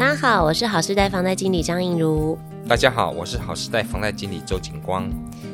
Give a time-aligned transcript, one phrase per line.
[0.00, 2.38] 大家好，我是好时代房贷经理张映如。
[2.66, 5.06] 大家好，我是好时代房贷经理周景光。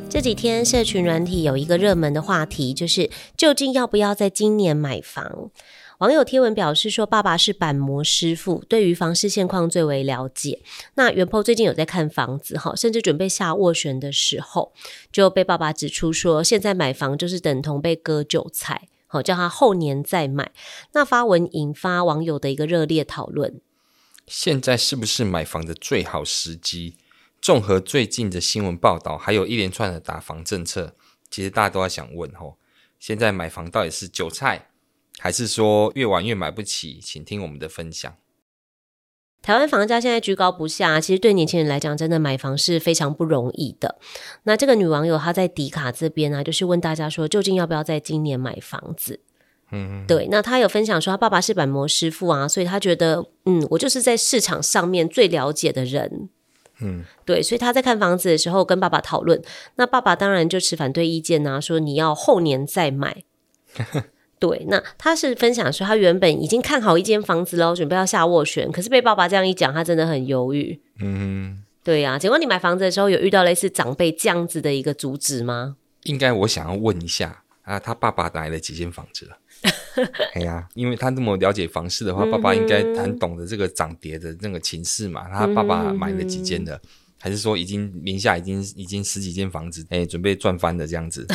[0.08, 5.50] 这几天社群软体有一个热门的话题，就是究竟要不要在今年买房？
[5.98, 10.60] 网友贴文表示说，爸爸是板模师傅，对于房市现况最为了解。
[10.94, 14.72] 那元 PO 最近有在看房子哈，甚至准备下斡旋的时候，
[15.10, 20.52] 就被爸爸指出说，现在买房就是等同被割韭菜，好叫他后年再买。
[20.92, 23.60] 那发文引发网友的一个热烈讨论。
[24.26, 26.96] 现在是不是买房的最好时机？
[27.40, 30.96] 综合最近的新闻报道，还有一连串的打房政策，
[31.30, 32.58] 其实大家都在想问吼，
[32.98, 34.70] 现在买房到底是韭菜？
[35.18, 36.98] 还是说越晚越买不起？
[37.00, 38.16] 请听我们的分享。
[39.42, 44.00] 台湾房价现在居高不下，其实对年轻人来讲，真的买房是非常不容易的。
[44.42, 49.20] 那这个女网友她在迪卡这边呢、啊，就是问大家说，究竟要不要在今年买房子？
[49.70, 50.28] 嗯，对。
[50.30, 56.28] 那他有分享说，他爸爸是板模师傅啊，所以他觉得，嗯，我就是在市场上面最了解的人。
[56.80, 57.42] 嗯，对。
[57.42, 59.42] 所以他在看房子的时候跟爸爸讨论，
[59.76, 63.24] 那爸爸当然就持反对意见啊，说你要后年再买。
[64.38, 70.78] 对，那他是分享说，他原本已经看好一间房子喽，准备要下斡旋，可是被爸爸这样一讲，他真的很犹豫。
[71.00, 72.18] 嗯，对呀、啊。
[72.18, 75.76] 请问你买房子的时候有遇到类似长辈这样子的一个阻止吗？
[76.02, 79.36] 应该我想要问一下啊，他爸爸买了几间房子了？
[80.34, 85.28] 哎呀，因为他那么了解房市的话，爸爸应该很懂得这个涨跌的那个情势嘛。
[85.28, 86.80] 他爸爸买了几间的？
[87.18, 91.26] 嗯还是说已经名下已经已经十几间房子，哎、欸，准备赚翻的这样子。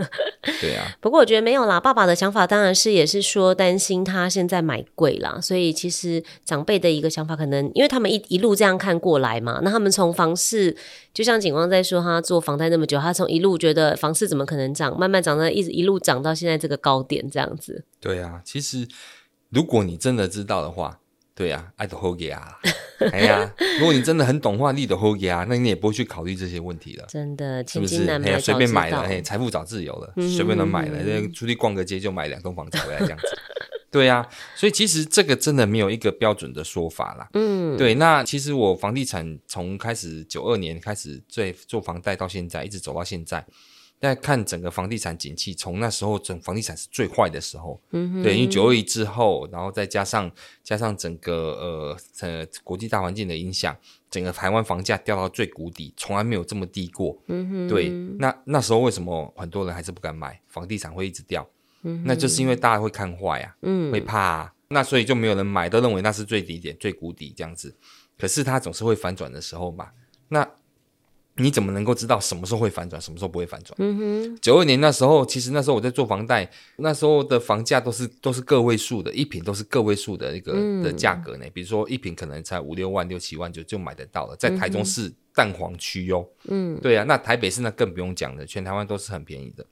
[0.60, 1.80] 对啊，不过我觉得没有啦。
[1.80, 10.76] 爸爸的想法当然是也是说担心他现在买贵啦，所以其实长辈的一个想法可能，因为他们一一路这样看过来嘛，那他们从房市，
[11.14, 17.84] 就像景光在说，他做房贷那么久，他从一路觉得房市怎么可能涨，慢慢涨到一直一路涨到现在这个高点这样子。
[17.98, 18.86] 对啊，其实
[19.48, 21.00] 如果你真的知道的话。
[21.40, 22.58] 对呀，爱的好给啊！
[23.12, 27.06] 哎呀，如果你真的很懂话，你的好给啊，那你也不会去考虑这些问题了。
[27.08, 28.06] 真的，是不是？
[28.06, 33.26] 哎呀，随便买了，哎，财富找自由了，嗯、随便能买了，出去逛个街就买两栋房子回来这样子。
[33.90, 37.26] 对呀、啊，所以其实这个真的没有一个标准的说法啦。
[37.32, 37.94] 嗯，对。
[37.94, 43.42] 那其实我房地产从开始九二年开始做做房贷到现在，一直走到现在。
[44.00, 50.30] 在看整个房地产景气，从那时候整房地产是最坏的时候，嗯，对，因为九二一之后，然后再加上
[50.64, 53.76] 加上整个呃呃国际大环境的影响，
[54.10, 61.46] 整个台湾房价掉到最谷底，从来没有这么低过，嗯哼，对，那那时候为什么很多人还是不敢买房地产会一直掉？
[61.82, 67.76] 嗯，那就是因为大家会看坏啊，嗯，会怕啊，那所以就没有人买，都认为那是最低点、最谷底这样子。
[68.18, 69.90] 可是它总是会反转的时候嘛，
[70.28, 70.48] 那。
[71.40, 73.74] 你怎么能够知道什么时候会反转，什么时候不会反转？
[73.78, 81.46] 嗯哼，九二年那时候，其实那时候我在做房贷，那时候的房价都是都是个位数的，一平都是个位数的一个、嗯、的价格呢。
[81.52, 86.28] 比如说一平可能才五六万、六七万就就买得到了，在台中市蛋黄区哟。
[86.48, 89.64] 嗯，对啊，那台北市那更不用讲了，全台湾都是很便宜的。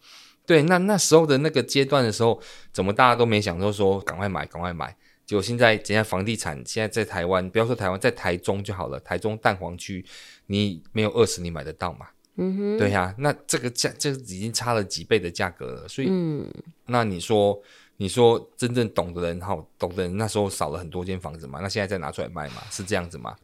[0.47, 2.41] 对，那那时候的那个阶段的时候，
[2.73, 4.97] 怎么大家都没想到说赶快买，赶快买？
[5.29, 8.99] 结果现在，人家房地产现在在台湾，不要说台湾，在台中就好了。
[9.01, 10.03] 台中蛋黄区，
[10.47, 12.07] 你没有二十，你买得到吗？
[12.37, 15.87] 嗯哼，对呀、啊，那这个价，这个已经差了几倍的价格了。
[15.87, 16.51] 所以，嗯，
[16.87, 17.61] 那你说，
[17.99, 21.59] 你说真正懂的人，哈，懂的人那时候少了很多间房子嘛？
[21.61, 22.63] 那现在再拿出来卖嘛？
[22.71, 23.37] 是这样子吗？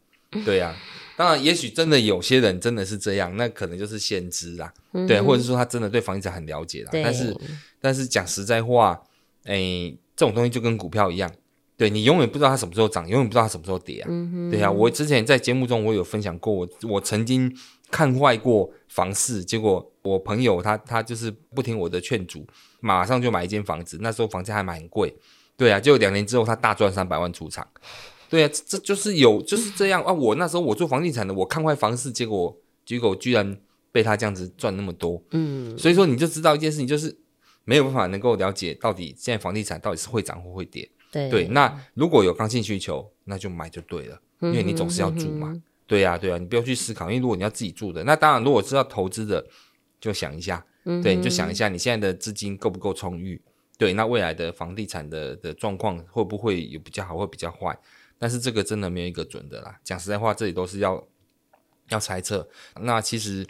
[0.42, 0.76] 对呀、啊，
[1.18, 6.90] 当然，也许真的有些人真的是这样，那可能就是先知啦，嗯、对，或者是说他真的对房地产很了解啦。
[6.94, 7.36] 但是，
[7.78, 9.02] 但是讲实在话，
[9.44, 11.30] 哎，这种东西就跟股票一样。
[11.76, 14.06] 对，你永远不知道它什么时候涨，永远不知道它什么时候跌啊。
[14.08, 17.52] 嗯、对啊，我之前在节目中我有分享过，我我曾经
[17.90, 22.46] 看坏过房市，结果我朋友他他就是不听我的劝阻，
[22.80, 25.12] 马上就买一间房子，那时候房价还蛮贵。
[25.56, 27.66] 对啊，结果两年之后他大赚三百万出场。
[28.30, 30.12] 对啊，这就是有就是这样啊。
[30.12, 33.56] 我那时候我做房地产的，我看坏房市，结果结果居然
[33.90, 35.20] 被他这样子赚那么多。
[35.32, 37.16] 嗯，所以说你就知道一件事情，就是
[37.64, 40.88] 没有办法能够了解到底现在房地产到底是会涨或会跌。
[41.14, 45.48] 对，对，那如果有刚性需求，那就买就对了，因为你总是要住嘛。
[45.48, 49.46] 嗯、哼对呀、啊，对呀、啊，你不要去思考，因为如果你要自己住的，那当然，如果是要投资的，
[50.00, 53.40] 就想一下，嗯、对，你就想一下你现在的资金够不够充裕，
[53.78, 57.78] 对，那未来的房地产的的状况会不会有比较好，会比较坏？
[58.18, 59.78] 但是这个真的没有一个准的啦。
[59.84, 61.06] 讲实在话，这里都是要
[61.90, 62.48] 要猜测。
[62.80, 63.46] 那其实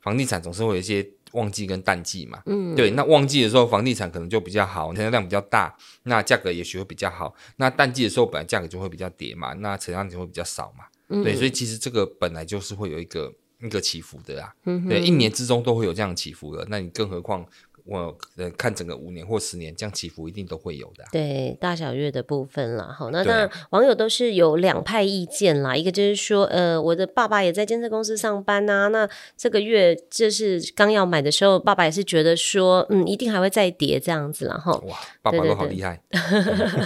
[0.00, 1.08] 房地产总是会有一些。
[1.32, 7.34] 旺季跟淡季嘛，嗯，对，那旺季的时候房地产可能就比较好，成交量比较大，那价格也许会比较好。
[7.56, 13.32] 那淡季的时候本来价格就会比较跌嘛，那成交量就会比较少嘛，嗯、对，所以其实这个本来就是会有一个
[13.62, 17.44] 一个起伏的啦，嗯，对，一年之中都会有这样起伏的，那你更何况
[17.86, 21.08] 我呃看整个五年或十年这样起伏一定都会有的、啊。
[21.12, 36.00] 对，大小月的部分啦，好，那当然网友都是有两派意见啦，啊、一个就是说，呃，我的爸爸也在监测公司上班呐、啊，那这个月就是刚要买的时候，爸爸也是觉得说，嗯，一定还会再跌这样子，然后哇，爸爸都好厉害。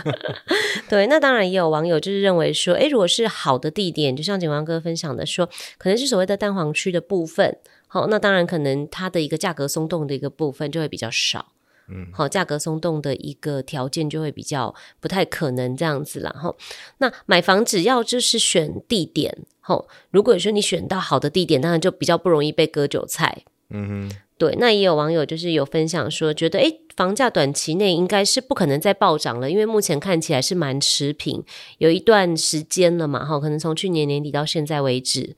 [0.89, 5.49] 对，那当然也有网友就是认为说，哎，如果是好的地点，就像景光哥分享的说，
[5.79, 7.57] 可能是所谓的蛋黄区的部分。
[7.93, 11.53] 好，那当然可能它的一个价格松动的一个部分就会比较少，
[11.89, 16.31] 嗯，好，价格松动的一个条件就会比较不太可能这样子啦。
[16.31, 16.55] 哈，
[16.99, 23.43] 那买房只要就是选地点，好，如果说你选到好的地点，当然就比较不容易被割韭菜。
[23.71, 24.55] 嗯哼，对。
[24.61, 31.43] 那也有网友就是有分享说，觉得诶，房价短期内应该是不可能再暴涨了，因为目前看起来是蛮持平，
[31.79, 35.35] 有一段时间了嘛，哈，可能从去年年底到现在为止。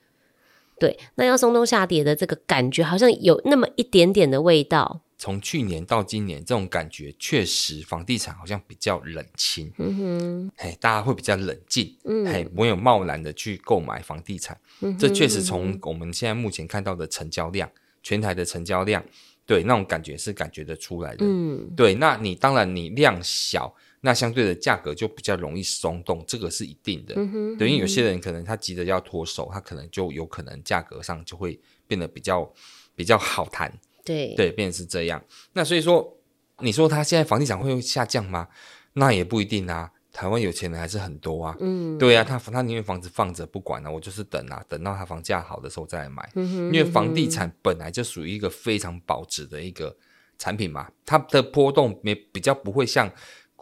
[0.78, 5.02] 对，那要松动下跌的这个感觉，好像有那么一点点的味道。
[5.16, 9.72] 从去年到今年，这种感觉确实，房地产好像比较冷清。
[9.78, 14.58] 嗯哼，嘿，大家会比较冷静，嗯，嘿，没有贸然的去购买房地产。
[14.80, 17.70] 嗯哼，这确实从我们现在目前看到的成交量，
[18.02, 19.04] 全台的成交量，
[19.46, 21.24] 对，那种感觉是感觉得出来的。
[21.24, 23.72] 嗯，对，那你当然你量小。
[24.04, 27.14] 那相对的价格就比较容易松动，这个是一定的。
[27.16, 32.52] 嗯哼，对，因为有些人可能他急着要脱手，他可能就有可能价格上就会变得比较
[32.96, 33.72] 比较好谈。
[34.04, 35.24] 对对，变成是这样。
[35.52, 36.18] 那所以说，
[36.58, 38.48] 你说他现在房地产会下降吗？
[38.94, 39.92] 那也不一定啊。
[40.12, 41.56] 台湾有钱人还是很多啊。
[41.60, 46.28] 嗯，对啊，他他宁愿房子放着不管了，啊，我就是等啊，等到他房价好的时候再来买。
[46.34, 49.96] 嗯哼，因为房地产本来就属于一个非常保值的一个
[50.36, 53.08] 产品嘛，它的波动没比较不会像。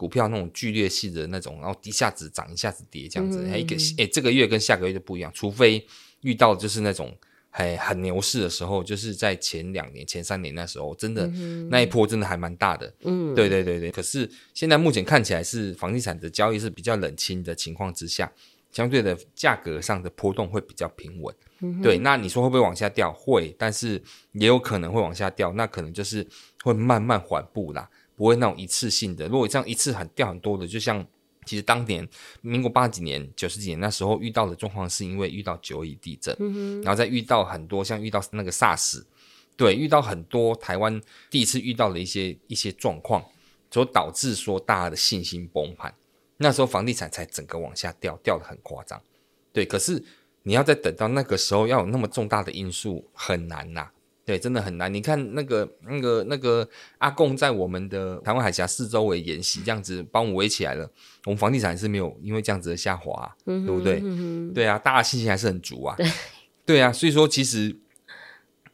[0.01, 5.85] 股票那种剧烈性的那种，然后一下子涨一下子跌这样子，嗯、一个哎，这个月跟下个月就不一样，除非
[6.21, 7.15] 遇到就是那种
[7.51, 12.91] 很很牛市的时候，就是在前两年、前三年那时候，真的、嗯、那一波真的还蛮大的。
[13.03, 13.91] 嗯，对对对对。
[13.91, 18.31] 可是现在目前看起来是房地产的交易是比较冷清的情况之下，
[18.71, 21.35] 相对的价格上的波动会比较平稳。
[21.59, 23.13] 嗯、对，那你说会不会往下掉？
[23.13, 24.01] 会，但是
[24.31, 26.25] 也有可能会往下掉，那可能就是
[26.63, 27.87] 会慢慢缓步啦。
[28.21, 31.03] 不会那种一次性的，如果这样一次很掉很多的，就像
[31.43, 32.07] 其实当年
[32.41, 39.01] 民国八几年、九十几年那时候遇到的状况，是因为遇到九一地震，嗯、然后再遇到很多像遇到那个 SARS，
[39.57, 41.01] 对，遇到很多台湾
[41.31, 43.25] 第一次遇到的一些一些状况，
[43.71, 45.91] 所导致说大家的信心崩盘，
[46.37, 49.01] 那时候房地产才整个往下掉，掉得很夸张，
[49.51, 49.65] 对。
[49.65, 49.99] 可是
[50.43, 53.91] 你要再等到那个时候，要有那么重大的因素很难呐、啊。
[54.31, 54.93] 对，真的很难。
[54.93, 56.65] 你看那个、那个、那个
[56.99, 60.89] 阿贡在我们的台湾海峡四周围演习，这样子帮我们围起来了。
[61.25, 63.99] 我们房地产是没有因为这样子的下滑、啊，嗯、对不对？
[64.01, 65.97] 嗯、对啊，大家信心还是很足啊。
[65.97, 66.09] 对，
[66.65, 67.75] 对啊，所以说其实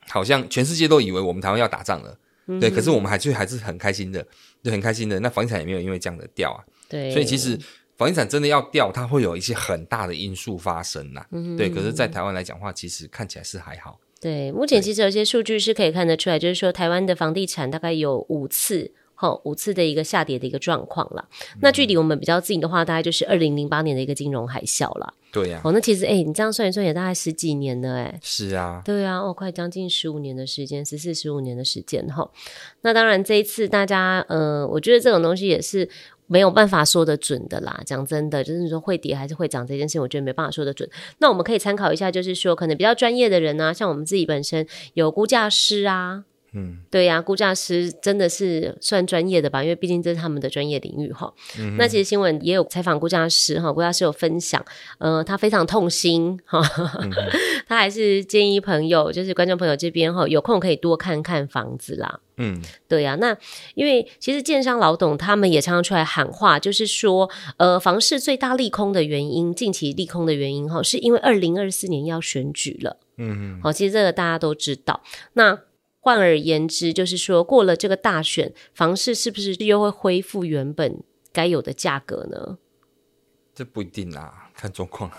[0.07, 2.69] 好像全世界都以为我们台湾要打仗了，嗯、对。
[2.69, 4.23] 可是我们还是还是很开心的，
[4.61, 5.19] 对很开心的。
[5.21, 6.63] 那房地产也没有因为这样的掉啊。
[6.87, 7.59] 对，所以其实
[7.97, 11.27] 房地产真的要掉，它会有一些很大的因素发生呐、啊。
[11.31, 13.99] 嗯、对，可是，在台湾来讲的话，其实看起来是还好。
[14.19, 21.27] 对，目前其实有些数据是可以看得出来，就是说台湾的房地产大概有五次，齁，五次的一个下跌的一个状况了。
[21.53, 25.13] 嗯、那距离我们比较近的话，大概就是二零零八年的一个金融海啸了。
[25.31, 28.19] 对呀、啊，哦，那其实哎，你这样算一算，也大概十几年了，哎。
[28.23, 28.81] 是啊。
[28.83, 32.27] 对啊，哦，快将近十五年的时间，十四十五年的时间，哈。
[32.81, 35.87] 那当然，这一次大家，呃，我觉得这种东西也是。
[36.27, 40.87] 没有办法说得准的啦，讲真的，就是说会跌还是会涨这件事情，我觉得没办法说得准。
[41.17, 46.25] 那我们可以参考一下，就是说可能比较专业的人啊，像我们自己本身有估价师啊。
[46.53, 49.61] 嗯，对呀、啊，估价师真的是算专业的吧？
[49.61, 51.31] 因为毕竟这是他们的专业领域哈。
[51.59, 54.63] 嗯、那其实新闻也有采访估价师哈，估价师有分享，
[54.97, 56.61] 呃，他非常痛心哈，
[57.67, 62.19] 他还是建议朋友，就是观众朋友这边哈，有空可以多看看房子啦。
[62.39, 63.35] 嗯，对呀、啊，那
[63.73, 72.97] 因为其实建商老董他们也常常出来喊话，就是说，呃，房市最大利空的原因，近期利空的原因哈，是因为二零二四年要选举了。
[73.17, 75.01] 嗯嗯，好，其实这个大家都知道。
[75.33, 75.59] 那
[75.99, 82.57] 换而言之，就是说过了这个大选，房市是不是又会恢复原本该有的价格呢？
[83.53, 85.11] 这不一定啊，看状况。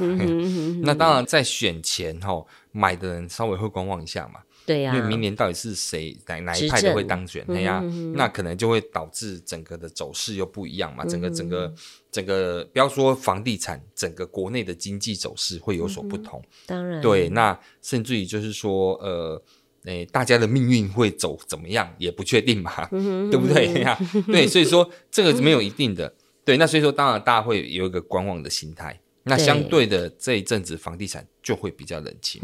[0.83, 4.41] 那当然，在选前哈，买的人稍微会观望一下嘛。
[4.65, 7.45] 对呀，因为明年到底是谁哪哪一派的会当选？
[7.49, 7.83] 哎呀，
[8.15, 11.05] 那可能就会导致整个的走势又不一样嘛。
[11.05, 11.75] 整个整个
[12.13, 16.41] 整个，不要说房地产，整个国内的经济走势会有所不同。
[16.65, 19.43] 当然，对，那甚至于就是说，呃。
[19.85, 23.99] 诶，大家的命运会走怎么样也不确定嘛，嗯、对不对呀？
[24.27, 26.13] 对，所以说这个是没有一定的。
[26.45, 28.99] 对，那所以说当然大家会有一个观望的心态。
[29.25, 32.41] 那相对的这一阵子房地产就会比较冷清。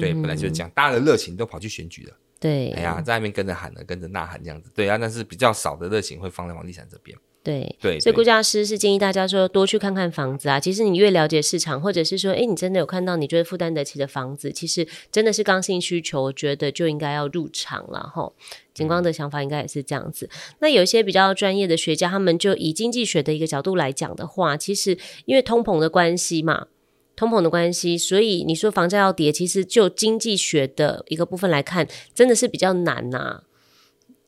[0.00, 2.12] 对，本来就是这样，大家的热情都跑去选举了。
[2.40, 7.16] 对，哎呀，在那边跟着喊的，跟着呐喊这样子，对啊，但是比较少的热情会放在房地产这边。
[7.46, 10.58] 对对，所以估价师是建议大家说多去看看房子啊。
[10.58, 18.32] 其实你越了解市场，或者是说，哎，你真的有看到你觉得负担得起的房子，其实真的是刚性需求，我觉得就应该要入场了哈。
[18.74, 20.26] 景光的想法应该也是这样子。
[20.26, 26.66] 嗯、那有一些比较专业的学家，他们就以经济学的一个角度来讲的话，其实因为通膨的关系嘛，
[27.14, 33.42] 通膨的关系，所以你说房价要跌，其实就经济学的一个部分来看，真的是比较难呐、啊。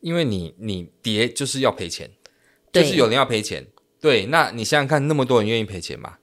[0.01, 2.09] 因为你你跌就是要赔钱。
[2.73, 3.67] 就是有人要赔钱，
[4.01, 6.15] 对，那你想想看，那么多人愿意赔钱吗？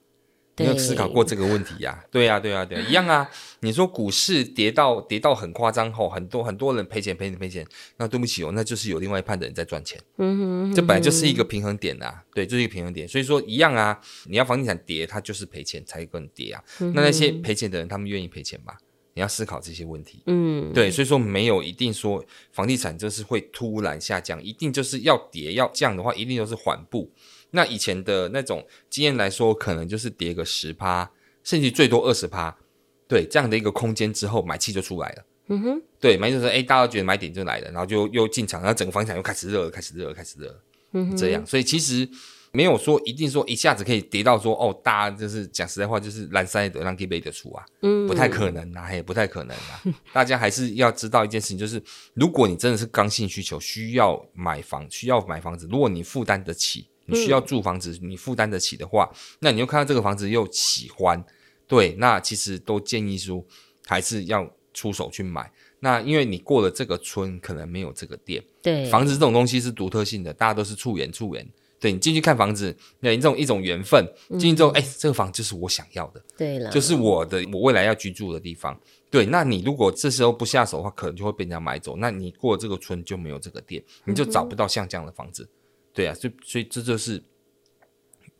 [0.58, 2.02] 你有思考过这个问题呀？
[2.10, 3.28] 对呀，对呀，对，一样啊。
[3.60, 7.66] 你说股市跌到跌到很夸张后，很多很多人赔钱赔钱赔钱，
[7.98, 10.00] 那对不起哦，那就是有另外一派的人在赚钱。
[10.16, 13.06] 嗯哼，这本来就是一个平衡点啊，对，就是一个平衡点。
[13.06, 16.64] 所以说一样啊，你要房地产跌，它就是赔钱才跟跌啊。
[16.78, 18.72] 那那些赔钱的人，他们愿意赔钱吗？
[19.16, 27.10] 你要思考这些问题，嗯，对，所以说没有一定说房地产就是会突然下降，一定就是要跌要降的话，一定都是缓步。
[27.52, 31.10] 那以前的那种经验来说，可能就是跌个十趴，
[31.42, 32.54] 甚至最多二十趴，
[33.08, 35.24] 对，这样的一个空间之后，买气就出来了。
[35.48, 42.06] 嗯哼，对，买气就是哎，大家觉得买点就来了，然后就又进场，然后整个房地产又开始热了，开始热了，开始热了，嗯哼，这样，所以其实。
[42.56, 49.82] 没有说一定说一下子可以跌到说哦，大家就是讲实在话，就是蓝山的让给背得出啊，嗯，不太可能啊，也不太可能啊。
[50.10, 51.82] 大家还是要知道一件事情，就是
[52.14, 61.22] 如果你真的是刚性需求，需要买房，需要买房子，如果你负担得起，你需要住房子，你负担得起的话，那你又看到这个房子又喜欢，
[61.68, 63.44] 对，那其实都建议说
[63.84, 65.52] 还是要出手去买。
[65.80, 71.46] 那因为你过了这个村，可能没有这个店，对，房子这种东西是独特性的，大家都是促缘促缘。
[71.78, 74.06] 对，你进去看房子，那这种一种缘分，
[74.38, 78.78] 进去之后，哎、嗯，这个房就是我想要的，对了，就是我的，我未来要居住的地方。
[79.10, 81.96] 对，那你如果这时候不下手的话，可能就会被人家买走。
[81.96, 85.44] 那你过了这个村就没有这个店，你就找不到像这样的房子。
[85.44, 85.48] 嗯、
[85.92, 87.22] 对啊，所以所以这就是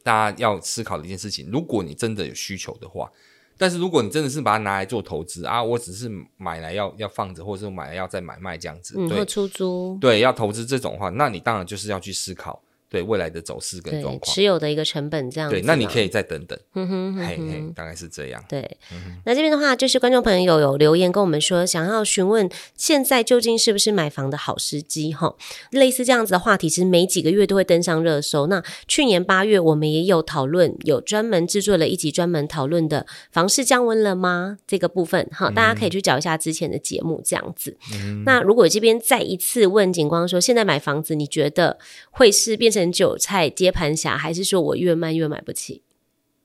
[0.03, 1.49] 大家要思考的一件事情。
[1.53, 3.11] 如果你真的有需求的话，
[3.59, 12.63] 但是如果你真的是把它拿来做投资啊，我只是买来要要放着，或者是买来要再买卖这样子，对，嗯、出租，对，要投资这种的话，那你当然就是要去思考。
[12.89, 15.57] 对未来的走势跟状况，持有的一个成本这样子。
[15.57, 16.59] 对，那你可以再等等。
[16.75, 18.43] 嗯哼，嘿嘿，大概是这样。
[18.49, 18.79] 对，
[19.25, 25.13] 那这边的话，就是观众朋友有留言跟我们说，想要询问现在究竟是不是买房的好时机？
[25.13, 25.35] 哈，
[25.73, 28.47] 类似这样子的话题，其实每几个月都会登上热搜。
[28.47, 34.59] 那去年八月，我们也有讨论，有专门制作了一集专门讨论的房市降温了吗？
[34.67, 37.77] 这个部分，哈，大家可以去找一下之前的节目，这样子。
[37.95, 38.23] 嗯。
[38.25, 41.77] 那如果这边再一次问景光说，现在买房子，你觉得
[42.13, 42.86] 会是变成？
[42.91, 45.83] 韭菜接盘侠，还是说我越卖越买不起？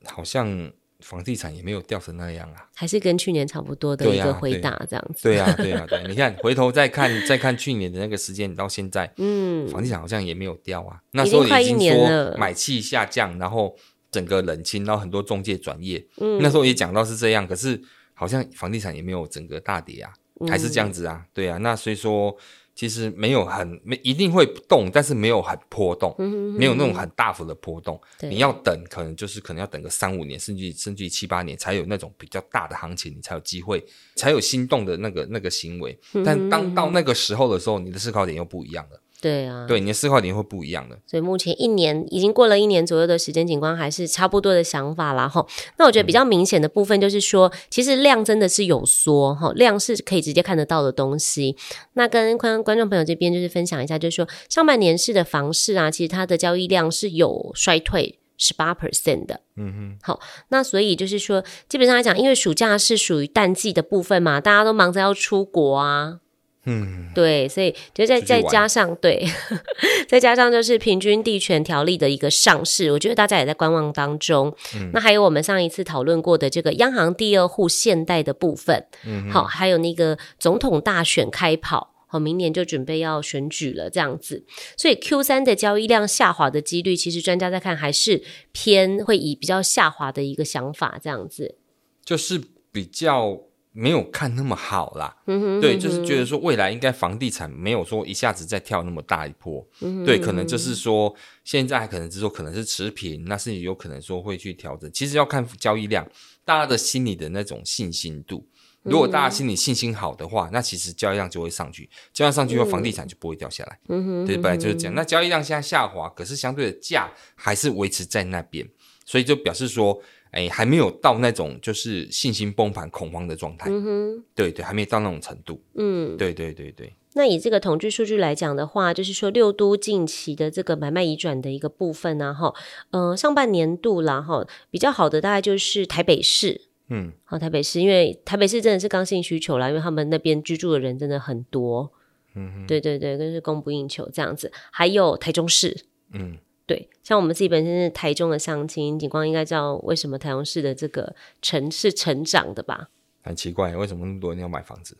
[0.04, 5.22] 好像房地产也没有掉成那样啊，还是跟去年差不多的一个回答这样子。
[5.24, 6.04] 对呀、啊，对呀、啊，对、啊。
[6.08, 11.00] 你看，回头再看，再看去年的那个时间到现在， 嗯，房地产好像也没有掉啊。
[11.12, 13.76] 那时候已经说买气下降，然后
[14.10, 16.04] 整个冷清，然后很多中介转业。
[16.18, 17.80] 嗯，那时候也讲到是这样，可是
[18.14, 20.12] 好像房地产也没有整个大跌啊，
[20.48, 21.24] 还是这样子啊？
[21.32, 22.36] 对啊，那所以说。
[22.74, 26.14] 其实没有很没一定会动，但是没有很波动，
[26.56, 28.00] 没有那种很大幅的波动。
[28.20, 33.84] 你要等，可能就是可能要等个三五年，甚至甚至七八年，才有那种比较大的行情，你才有机会，
[34.16, 35.98] 才有心动的那个那个行为。
[36.24, 39.00] 但当到那个时候的时候，你的思考点又不一样了。
[39.22, 40.98] 对啊，对，你的思考点会不一样的。
[41.06, 45.46] 所以目前一年已经过了一年左右的时间，景光还是差不多的想法啦哈。
[45.78, 51.56] 那我觉得比较明显的部分就是说，嗯、其实量真的是有缩哈，量是可以直接看得到的东西。
[51.92, 59.40] 那跟观观众朋友这边就是分享一下，就是说上半年市的房市啊，其实它的交易量是有衰退十八 percent 的。
[59.54, 66.18] 嗯哼，好，那所以就是说，基本上来讲，因为暑假是属于淡季的部分嘛，大家都忙着要出国啊。
[66.64, 69.26] 嗯，对，所以就再再加上对，
[70.06, 74.54] 再加上就是平均地权条例的一个上市，我觉得大家也在观望当中。
[74.76, 84.44] 嗯，那还有我们上一次讨论过的这个央行第二户限贷的部分，嗯，好，还有那个总统大选开跑，好，明年就准备要选举了，这样子，
[84.76, 91.56] 所以 Q 三的交易量下滑的几率，其实专家在看还是偏会以比较下滑的一个想法，这样子，
[92.04, 92.40] 就是
[92.70, 93.40] 比较。
[93.72, 104.90] 没有看那么好啦，嗯哼嗯哼，对，就是觉得说未来应该房地产没有说一下子再跳那么大一波，嗯哼嗯哼，对，可能就是说现在可能是说可能是持平，那是有可能说会去调整。
[104.92, 106.06] 其实要看交易量，
[106.44, 108.46] 大家的心里的那种信心度，
[108.82, 113.78] 如果大家心里信心好的话，嗯、那其实交易量就会上去，交易量上去后，房地产就不会掉下来。
[113.88, 114.94] 嗯哼，对，本来就是这样。
[114.94, 118.68] 那交易量现在下滑，可是相对的价还是维持在那边，
[119.06, 119.98] 所以就表示说，
[120.32, 123.70] 哎，还没有到那种就是信心崩盘、恐慌的状态。
[123.70, 125.62] 嗯哼，对对，还没到那种程度。
[125.76, 126.92] 嗯，对对对对。
[127.14, 132.54] 那以这个统计数据来讲的话，就是说六都近期的这个买卖移转的一个部分呢，哈，
[132.90, 136.62] 呃，上半年度啦，哈，比较好的大概就是台北市。
[136.88, 141.92] 嗯，好，台北市，因为台北市真的是刚性需求啦，因为他们那边居住的人真的很多，
[142.34, 144.50] 嗯哼，对对对，就是供不应求这样子。
[144.70, 152.88] 还有台中市，嗯，对，像我们自己本身是台中的乡亲，景光应该知道为什么台中市的这个城是成长的吧？
[153.24, 154.96] 很奇怪，为什么那么多人要买房子？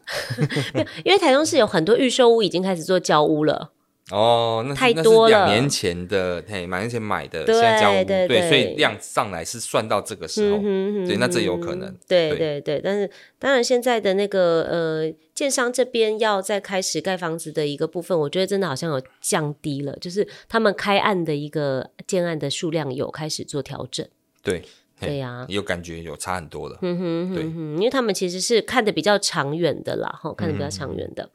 [1.05, 3.73] 因为台中市有很多预售屋已经开始做交屋了。
[4.13, 5.31] 哦，那太多了。
[5.31, 11.97] 两年前的，嘿，两年前买的，现在交屋，对，对，所以量上来是算到这个时候，嗯、对，那这有可能。
[12.07, 24.07] 对对对，但是当然现在的那个呃，建商这边要再开始盖房子的一个部分，我觉得真的好像有降低了，就是他们开案的一个建案的数量有开始做调整。
[24.43, 24.63] 对，
[25.01, 26.77] 对呀，有感觉有差很多的。
[26.83, 31.25] 嗯哼，对，因为他们其实是看的比较长远的啦，哈，看的比较长远的。
[31.25, 31.31] 嗯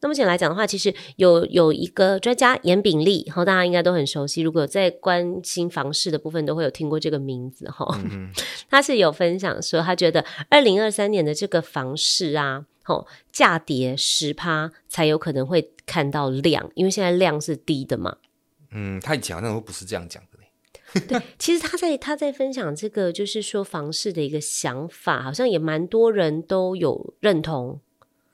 [0.00, 4.42] 那目前来讲的话，其实有有一个专家严炳立，哈，大家应该都很熟悉。
[4.42, 7.84] 如果在关心房市的部分，都会有听过这个名字，哈。
[8.04, 8.30] 嗯、
[8.70, 18.18] 他是有分享说，他觉得二零二三年的这个房市啊，吼，价跌十趴才有可能会看到量，因为现在量是低的嘛。
[18.70, 21.00] 嗯，他以前好像都不是这样讲的嘞。
[21.08, 27.80] 对，其实他在他在分享这个，就是说房市的一个想法，好像也蛮多人都有认同。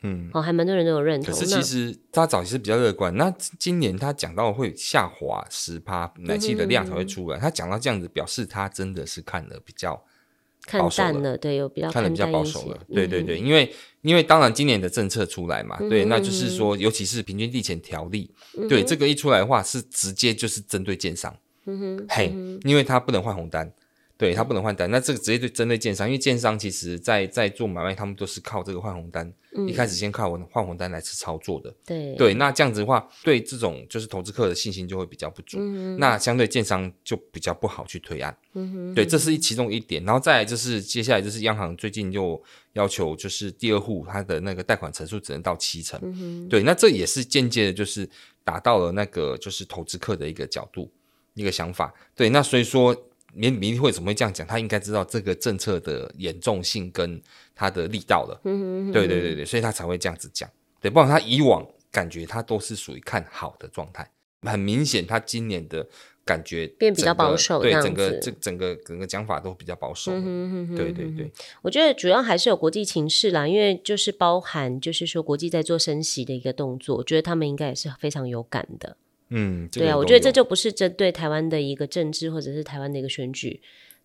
[0.07, 1.33] 嗯，哦，还蛮多人都有认同。
[1.33, 3.17] 可是其实他早期是比较乐观。
[3.17, 7.39] 那今年他讲到会下滑十趴，奶气的量才会出来。
[7.39, 10.05] 嗯、他讲到这样子，表示他真的是看的比较
[10.67, 12.79] 看淡了，对，有比较看的比较保守了。
[12.93, 21.35] 对对对，因为因为当然今年的政策出来嘛，嗯、对，那就是说，尤其是平均地权条例，嗯、对这个一出来的话，是直接就是针对建商，
[21.65, 22.31] 嗯哼，嘿，
[22.65, 23.73] 因为他不能换红单。
[24.17, 31.75] 对，他不能换单，那这个直接就针对建商，因为建商其实在在做买卖，他们都是靠这个换红单，嗯、一开始先靠我换红单来去操作的。
[31.87, 38.37] 对对，那这样子的话，对这种就是投资客的信心就会比较不足，嗯、那相对建商就比较不好去推案。
[38.55, 45.99] 嗯哼，对，这是其中一点，然后再来就是接下来就是央行最近又要求就是第二户他的那个贷款成数只能到七成。
[46.03, 48.09] 嗯，对，那这也是间接的，就是
[48.43, 50.91] 达到了那个就是投资客的一个角度
[51.35, 51.95] 一个想法。
[52.15, 52.95] 对，那所以说。
[53.35, 54.47] 明明会怎么会这样讲？
[54.47, 57.21] 他应该知道这个政策的严重性跟
[57.55, 58.41] 他的力道了。
[58.45, 60.49] 嗯哼嗯哼对对对对，所以他才会这样子讲。
[60.81, 64.09] 对，不然他以往感觉他都是属于看好的状态。
[64.43, 65.87] 很明显，他今年的
[66.23, 70.13] 感觉变比较保守，对整个这整个整个讲法都比较保守。
[70.13, 71.31] 嗯哼嗯哼对对对，
[71.63, 78.99] 我觉得主要还是有国际情势啦，因为就是包含就是说国际在做升息的一个动作，我觉得他们应该也是非常有感的。
[79.31, 83.61] 嗯，对啊，我觉得这就不是针对台湾的一个政治或者是台湾的一个选举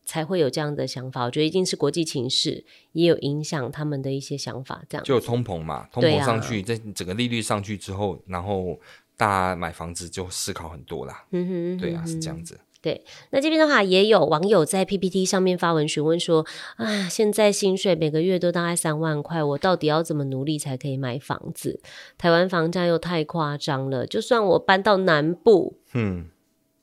[0.06, 1.26] 才会有这样的想法。
[1.26, 8.80] 我觉得一定是国际情势也有影响他们的一些想法，这样就有通膨嘛，通膨上去，这、啊、整个利率上去之后，然后
[9.18, 11.26] 大家买房子就思考很多啦。
[11.32, 12.60] 嗯哼，嗯哼，对啊，是这样子。
[12.82, 16.46] 对，那这边的话也有网友在 PPT 上面发文询问说
[16.78, 21.82] ：“啊，现在薪水每个月都大概三万块，我到底要怎么努力才可以买房子？
[22.18, 26.30] 台湾房价又太夸张了，就算我搬到南部，嗯，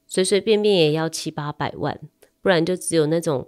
[0.06, 1.98] 随随便便也要七八百万，
[2.42, 3.46] 不然就只有那种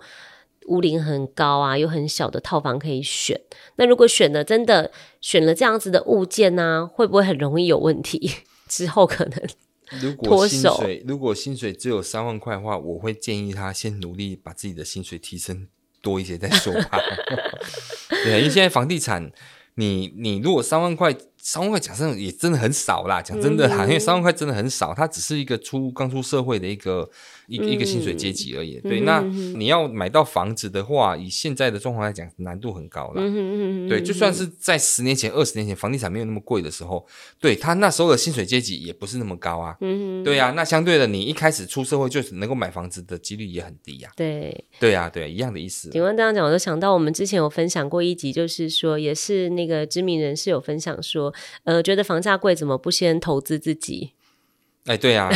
[0.68, 3.38] 屋龄很高啊又很小的套房可以选。
[3.76, 8.30] 那如果选了真的选了这样子的物件呢、啊，会不会很容易有问题？
[8.66, 9.38] 之后可能。”
[10.02, 15.66] 如果薪水如果薪水只有三万块的话，我会建议他先努力把自己的薪水提升
[16.00, 16.98] 多一些再说吧。
[18.24, 19.32] 对，因为现在房地产，
[19.74, 21.16] 你你如果三万块。
[21.50, 27.08] 三万块假设也真的很少啦，讲真的啦，嗯、因为三万块真的很少，它只是一个出刚出社会的一个
[27.46, 28.78] 一一个薪水阶级而已。
[28.80, 29.20] 对，嗯、那
[29.58, 33.22] 你要买到房子的话，以现在的状况来讲，难度很高啦。
[33.24, 37.06] 嗯、对，就算是在十年前、二十年前房地产没有那么贵的时候，
[37.40, 39.74] 对他那时候的薪水阶级也不是那么高啊。
[39.80, 44.12] 嗯、对啊，那相对的，你一开始出社会就是能够买房子的几率也很低呀、啊。
[44.14, 45.88] 对，对啊，对，一样的意思。
[45.88, 51.34] 请问这样讲，我就想到我们之前有分享过一集，就是说也是那个知名人士有分享说。
[51.64, 54.12] 呃，觉得房价贵，怎么不先投资自己？
[54.88, 55.30] 哎，对啊，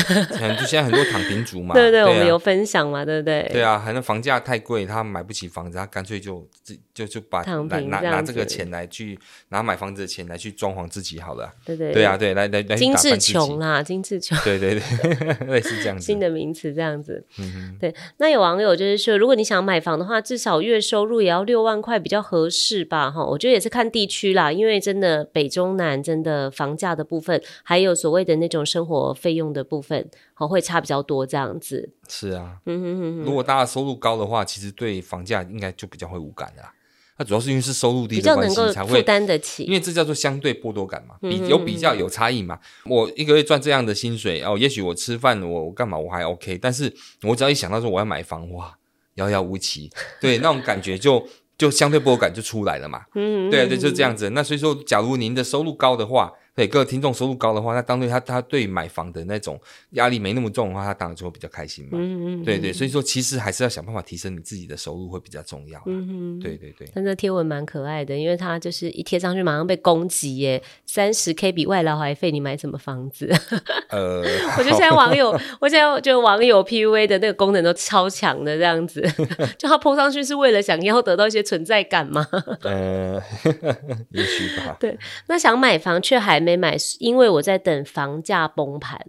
[0.59, 3.49] 就现在很多躺平族嘛， 对对，我们有分享嘛，对不对？
[3.53, 6.49] 对啊，反正房价太贵，他买不起房子，他干脆就
[6.95, 9.19] 就就把拿拿拿这个钱来去
[9.51, 11.53] 拿买房子的钱来去装潢自己好了。
[11.67, 14.39] 对对对啊，对，来来来，精致穷啦，精致穷。
[14.43, 16.03] 对对对，类似这样子。
[16.07, 17.23] 新的名词这样子。
[17.39, 17.77] 嗯哼。
[17.79, 23.11] 对，那有网友就是说，如果你想买房的话，至少月收入也要六万块比较合适吧？
[23.11, 29.42] 哈，我觉得也是看地区啦，因为真的北中南真的房价的部分，还有所谓的那种生活费用。
[29.43, 33.25] 用的部分好会差比较多，这样子是啊，嗯哼哼哼。
[33.25, 36.73] 如果大家收入高的话，其实对房价应该就比较会无感的啦。
[37.19, 39.65] 那主要是因为是收入低的关系，才会负担得起。
[39.65, 42.59] 因为这叫做相对剥夺感嘛，比有比较有差异嘛。
[42.87, 46.91] 我一个月赚这样的薪水哦，也许我吃饭我我干嘛我还 OK，但是
[47.25, 48.75] 我只要一想到说我要买房哇，
[49.17, 49.91] 遥遥无期，
[50.23, 51.23] 对那种感觉就
[51.59, 53.03] 就相对剥夺感就出来了嘛。
[53.15, 54.31] 嗯，对对，就这样子。
[54.31, 56.33] 那所以说，假如您的收入高的话。
[56.55, 59.59] 对各位听众收入高的话，那当对他他对买房的那种
[59.93, 61.93] 压力没那么重的话，他当然就会比较开心嘛。
[61.95, 65.83] 嗯嗯，对对，所以说其实还是要想办法提升你自己的收入会比较重要。
[65.87, 66.87] 嗯嗯，对对对。
[66.95, 73.33] 但这贴文蛮可爱的，因为他就是一贴上去马上被攻击耶，三十 K 比外劳还费，你买什么房子？
[73.89, 74.21] 呃，
[74.59, 79.01] 我觉得现在网友， 我现在就网友 PUA 的那个功能都超强的这样子，
[79.57, 82.27] 就他 po 上去是为了想要得到一些存在感吗？
[82.61, 83.15] 呃，
[84.11, 84.77] 也许吧。
[84.79, 86.42] 对，那想买房却还。
[86.43, 89.01] 没买，因为我在等房价崩盘。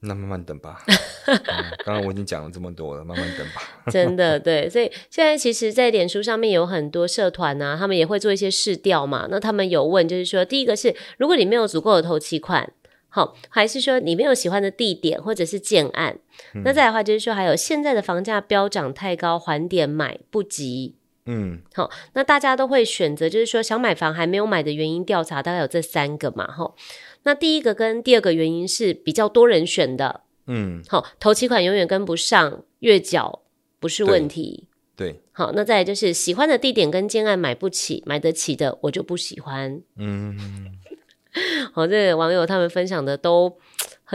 [0.00, 0.84] 那慢慢等吧。
[1.26, 3.62] 嗯、刚刚我已经讲了这么多了，慢慢等吧。
[3.90, 9.26] 真的对，所以现在其实，在脸书上面有很多社团啊，他们也会做一些试调嘛。
[9.28, 12.72] 那他们有问，就是说，第一个是，如果你没有足够的头期款，
[13.08, 16.18] 好，还是说你没有喜欢的地点或者是建案，
[16.54, 20.94] 嗯、那再来的话就是说，还有现在的房价飙涨太高，还点买不急。
[21.30, 26.74] 嗯，好，那大家都会选择，就是说想买房还没有买的原因调查大概有这三个嘛，哈。
[27.24, 33.42] 那第一个跟第二个原因是比较多人选的，嗯，好，头期款永远跟不上，月缴
[33.78, 40.34] 不是问题，对，对好，那再来就是喜欢的地点跟建案买不起，买得起的我就不喜欢，嗯，
[41.74, 43.54] 好，这个网友他们分享的都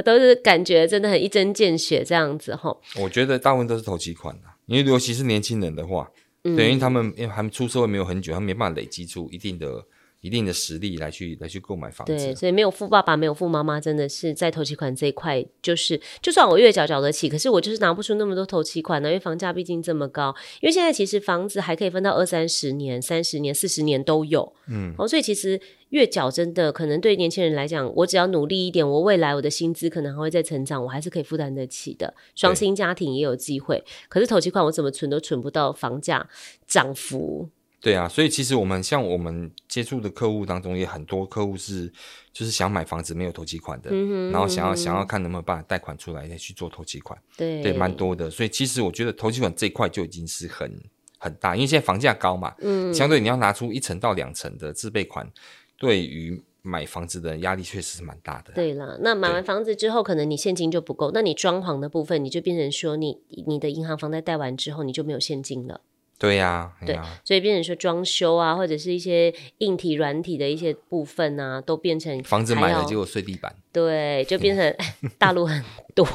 [0.04, 2.76] 都是感觉真的很一针见血这样子，哈。
[3.00, 6.10] 我觉得大部分都是投期款的，因为尤其是年轻人的话。
[6.44, 9.86] 嗯、对，因为他们因为还出社会没有很久，他们没办法累积出一定的、
[10.24, 12.16] 一定的实力来去来去购买房子。
[12.16, 20.34] 对，所以没有富爸爸，没有富妈妈，真的是在头期款这一块，就是就算我月缴缴得起，可是我就是拿不出那么多头期款呢，因为房价毕竟这么高。
[20.62, 24.54] 因为现在其实房子还可以分到二三十年、三十年、四十年都有。
[24.68, 25.62] 嗯，哦，所以其实。
[25.94, 32.12] 月缴真的可能对年轻人来讲，我只要努力一点，我未来我的薪资可能还会再成长，我还是可以负担得起的。
[32.34, 36.28] 双薪家庭也有机会，可是头期款我怎么存都存不到房价
[36.66, 37.48] 涨幅。
[37.84, 41.92] 对啊，所以其实我们像我们接触的客户当中，也很多客户是
[42.32, 43.92] 就是想买房子没有投期款的，
[44.32, 47.22] 然后想要想要看能不能办法贷款出来再去做投期款。
[47.36, 48.32] 对对，蛮多的。
[48.32, 50.82] 所以其实我觉得投期款这一块就已经是很
[51.18, 55.30] 很大，因为现在房价高嘛，嗯，相对你要拿出一成到两成的自备款。
[55.78, 58.54] 对于买房子的压力确实是蛮大的。
[58.54, 65.82] 对了，那买完房子之后，可能你现金就不够，那你装潢的部分，你就变成说你，你你的银行房贷贷完之后，你就没有现金了。
[66.20, 73.54] 对呀，对，所以变成说装修啊，或者是一些硬体、软体的一些部分啊，都变成房子买了结果睡地板。
[73.74, 74.76] 对，就变成
[75.18, 75.62] 大陆很
[75.96, 76.06] 多，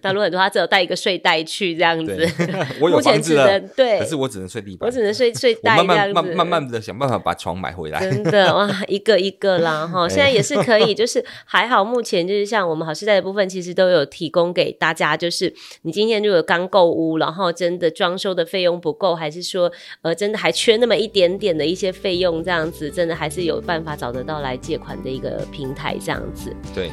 [0.00, 2.26] 大陆很多，他只有带一个睡袋去这样子。
[2.80, 6.14] 我有房子了，对，可是我只能睡地板，我只能睡睡袋这样子。
[6.14, 8.00] 慢慢慢慢的想办法把床买回来。
[8.00, 25.96] 真的哇， 一个一个啦哈，现在也是可以，就是还好，目前就是像我们好时代的部分，其实都有提供给大家，就是你今天如果刚购屋，然后真的装修的费用不够，还是说呃真的还缺那么一点点的一些费用，这样子真的还是有办法找得到来借款的一个平台。
[26.00, 26.90] 这样子，对。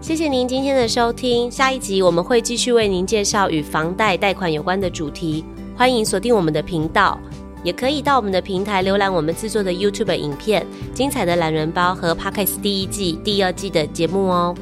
[0.00, 5.44] 谢谢您今天的收听，下一集我们会继续为您介绍与房贷贷款有关的主题，
[5.76, 7.20] 欢迎锁定我们的频道，
[7.62, 14.52] 也可以到我们的平台浏览我们制作的 YouTube 影片、精彩的懒人包和 Podcast 第一季、第二季的节目哦。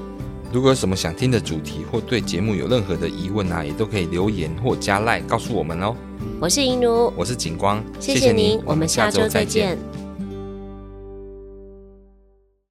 [0.50, 5.94] 如果有什么想听的主题或对节目有任何的疑问啊，也都可以留言或加赖告诉我们哦。
[6.40, 9.76] 我是银奴，我是景光，谢谢您，我们下周再见。